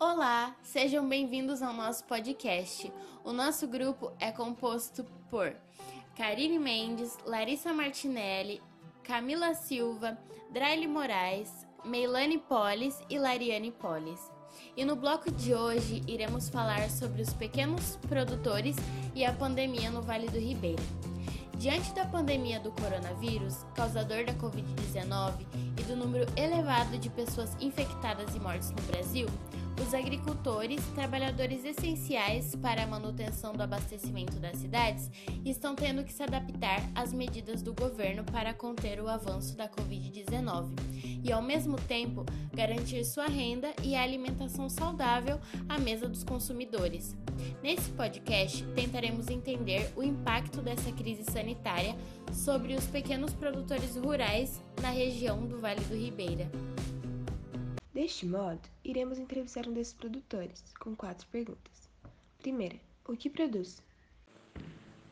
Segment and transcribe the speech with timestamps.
[0.00, 2.92] Olá, sejam bem-vindos ao nosso podcast.
[3.24, 5.52] O nosso grupo é composto por
[6.16, 8.62] Karine Mendes, Larissa Martinelli,
[9.02, 10.16] Camila Silva,
[10.52, 14.20] Draile Moraes, Meilane Polis e Lariane Polis.
[14.76, 18.76] E no bloco de hoje iremos falar sobre os pequenos produtores
[19.16, 20.84] e a pandemia no Vale do Ribeira.
[21.58, 25.44] Diante da pandemia do coronavírus, causador da Covid-19
[25.76, 29.26] e do número elevado de pessoas infectadas e mortes no Brasil,
[29.80, 35.10] os agricultores, trabalhadores essenciais para a manutenção do abastecimento das cidades,
[35.44, 40.70] estão tendo que se adaptar às medidas do governo para conter o avanço da Covid-19
[41.22, 47.16] e, ao mesmo tempo, garantir sua renda e a alimentação saudável à mesa dos consumidores.
[47.62, 51.96] Nesse podcast, tentaremos entender o impacto dessa crise sanitária
[52.32, 56.50] sobre os pequenos produtores rurais na região do Vale do Ribeira.
[57.98, 61.90] Deste modo, iremos entrevistar um desses produtores, com quatro perguntas.
[62.38, 63.82] Primeira, o que produz?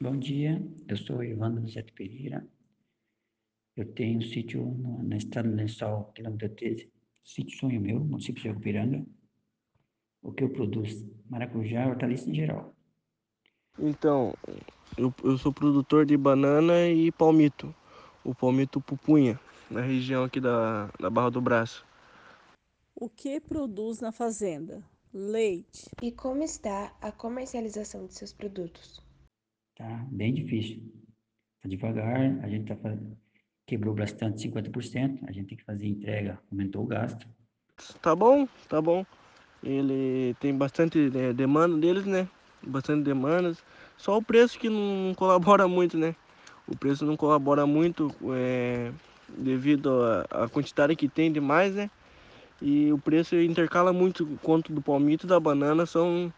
[0.00, 2.44] Bom dia, eu sou Evandro Zé Pereira.
[3.76, 6.92] Eu tenho um sítio no, na estrada do Lençol, quilômetro 13,
[7.24, 9.06] sítio sonho meu, município de Jacupiranga
[10.20, 11.08] o que eu produzo?
[11.30, 12.74] Maracujá, hortaliça em geral.
[13.78, 14.34] Então,
[14.98, 17.72] eu, eu sou produtor de banana e palmito.
[18.24, 19.38] O palmito pupunha,
[19.70, 21.86] na região aqui da, da Barra do Braço.
[23.02, 24.80] O que produz na fazenda?
[25.12, 25.90] Leite.
[26.00, 29.02] E como está a comercialização de seus produtos?
[29.76, 30.80] Tá bem difícil.
[31.60, 33.18] Tá devagar, a gente tá fazendo,
[33.66, 37.26] quebrou bastante 50%, a gente tem que fazer entrega, aumentou o gasto.
[38.00, 39.04] Tá bom, tá bom.
[39.64, 42.28] Ele tem bastante né, demanda deles, né?
[42.62, 43.64] Bastante demandas.
[43.98, 46.14] Só o preço que não colabora muito, né?
[46.68, 48.92] O preço não colabora muito é,
[49.28, 49.90] devido
[50.30, 51.90] à quantidade que tem demais, né?
[52.62, 56.32] E o preço intercala muito quanto do palmito e da banana são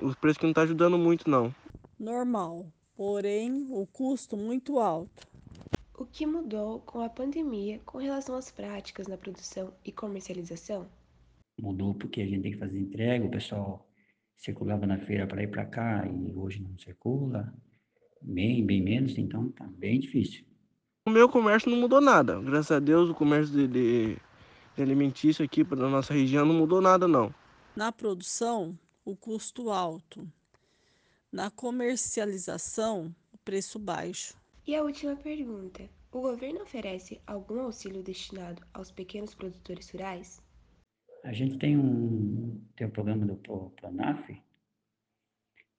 [0.00, 1.54] os preços que não tá ajudando muito não.
[1.98, 5.28] Normal, porém o custo muito alto.
[5.98, 10.86] O que mudou com a pandemia com relação às práticas na produção e comercialização?
[11.60, 13.86] mudou porque a gente tem que fazer entrega, o pessoal
[14.36, 17.52] circulava na feira para ir para cá e hoje não circula,
[18.22, 20.44] bem, bem menos, então tá bem difícil.
[21.06, 24.18] O meu comércio não mudou nada, graças a Deus o comércio de, de
[24.82, 27.34] alimentício aqui para nossa região não mudou nada não.
[27.76, 30.26] Na produção, o custo alto.
[31.32, 34.34] Na comercialização, o preço baixo.
[34.66, 40.42] E a última pergunta: o governo oferece algum auxílio destinado aos pequenos produtores rurais?
[41.24, 44.30] A gente tem um, tem um programa do Pronaf,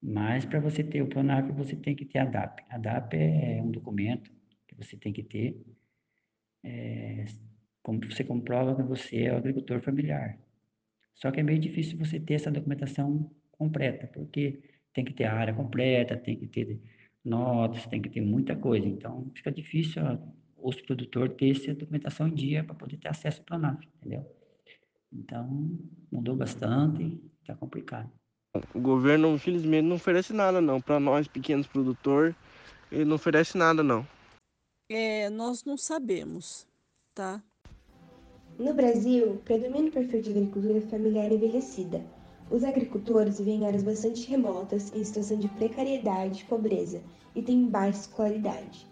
[0.01, 2.63] mas para você ter o Pronaf, você tem que ter a DAP.
[2.69, 4.31] A DAP é um documento
[4.67, 5.61] que você tem que ter,
[6.63, 7.25] é,
[7.83, 10.37] como você comprova que você é o agricultor familiar.
[11.15, 14.61] Só que é meio difícil você ter essa documentação completa, porque
[14.93, 16.81] tem que ter a área completa, tem que ter
[17.23, 18.87] notas, tem que ter muita coisa.
[18.87, 20.01] Então, fica difícil
[20.57, 24.25] os produtores ter essa documentação em dia para poder ter acesso ao Pronaf, entendeu?
[25.11, 25.77] Então,
[26.11, 28.09] mudou bastante, está complicado.
[28.73, 30.81] O governo, infelizmente, não oferece nada não.
[30.81, 32.35] Para nós, pequenos produtores,
[32.91, 34.05] ele não oferece nada não.
[34.89, 36.67] É, nós não sabemos,
[37.13, 37.41] tá?
[38.61, 41.99] No Brasil, predomina o perfil de agricultura familiar envelhecida.
[42.51, 47.01] Os agricultores vivem em áreas bastante remotas, em situação de precariedade pobreza,
[47.35, 48.85] e têm baixa escolaridade.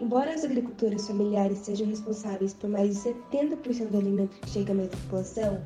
[0.00, 4.76] Embora os agricultores familiares sejam responsáveis por mais de 70% do alimento que chega à
[4.76, 5.62] mais população,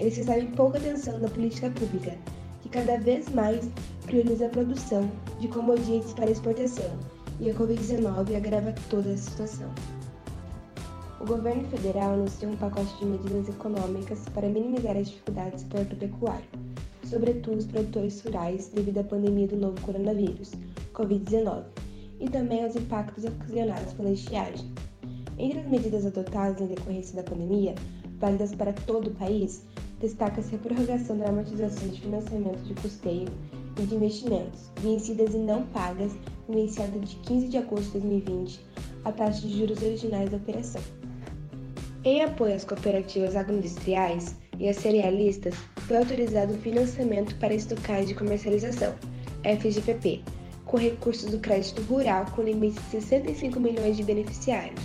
[0.00, 2.16] eles recebem pouca atenção da política pública,
[2.62, 3.68] que cada vez mais
[4.06, 5.06] prioriza a produção
[5.38, 6.98] de commodities para exportação,
[7.40, 9.95] e a Covid-19 agrava toda essa situação.
[11.18, 15.96] O governo federal anunciou um pacote de medidas econômicas para minimizar as dificuldades do setor
[15.96, 16.44] pecuário,
[17.04, 20.52] sobretudo os produtores rurais devido à pandemia do novo coronavírus,
[20.92, 21.64] Covid-19
[22.20, 24.70] e também aos impactos ocasionados pela estiagem.
[25.38, 27.74] Entre as medidas adotadas em decorrência da pandemia,
[28.18, 29.62] válidas para todo o país,
[30.00, 33.28] destaca-se a prorrogação da amortização de financiamento de custeio
[33.78, 36.12] e de investimentos, vencidas e não pagas,
[36.46, 38.60] iniciada de 15 de agosto de 2020,
[39.04, 40.82] a taxa de juros originais da operação.
[42.06, 45.56] Em apoio às cooperativas agroindustriais e às cerealistas,
[45.88, 48.94] foi autorizado o financiamento para estocagem de comercialização,
[49.42, 50.22] FGPP,
[50.64, 54.80] com recursos do crédito rural com limite de 65 milhões de beneficiários.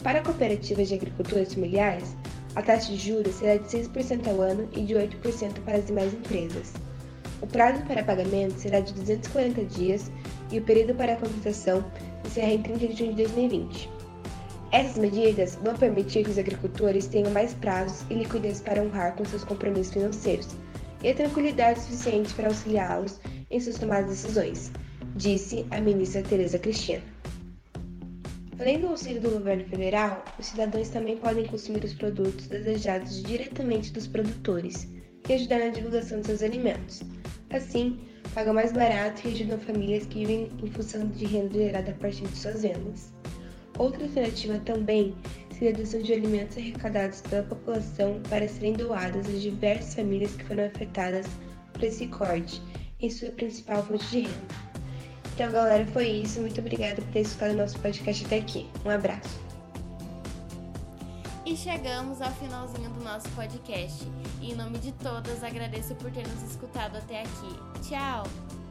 [0.00, 2.16] Para cooperativas de agricultores familiares,
[2.54, 6.14] a taxa de juros será de 6% ao ano e de 8% para as demais
[6.14, 6.72] empresas.
[7.42, 10.08] O prazo para pagamento será de 240 dias
[10.52, 11.84] e o período para a contratação
[12.24, 13.93] encerra em 30 de junho de 2020.
[14.74, 19.24] Essas medidas vão permitir que os agricultores tenham mais prazos e liquidez para honrar com
[19.24, 20.48] seus compromissos financeiros
[21.00, 23.20] e a tranquilidade suficiente para auxiliá-los
[23.52, 24.72] em suas tomadas de decisões,
[25.14, 27.00] disse a ministra Tereza Cristina.
[28.58, 33.92] Além do auxílio do governo federal, os cidadãos também podem consumir os produtos desejados diretamente
[33.92, 34.88] dos produtores
[35.28, 37.00] e ajudar na divulgação de seus alimentos.
[37.50, 38.00] Assim,
[38.34, 42.26] pagam mais barato e ajudam famílias que vivem em função de renda gerada a partir
[42.26, 43.14] de suas vendas.
[43.78, 45.14] Outra alternativa também
[45.52, 50.44] seria a doação de alimentos arrecadados pela população para serem doados às diversas famílias que
[50.44, 51.26] foram afetadas
[51.72, 52.62] por esse corte
[53.00, 54.64] em sua principal fonte de renda.
[55.34, 56.40] Então, galera, foi isso.
[56.40, 58.68] Muito obrigada por ter escutado nosso podcast até aqui.
[58.84, 59.40] Um abraço.
[61.44, 64.06] E chegamos ao finalzinho do nosso podcast.
[64.40, 67.88] Em nome de todas, agradeço por ter nos escutado até aqui.
[67.88, 68.63] Tchau!